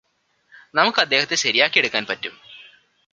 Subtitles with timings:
[0.75, 2.35] നമുക്ക് അദ്ദേഹത്തെ ശരിയാക്കിയെടുക്കാന് പറ്റും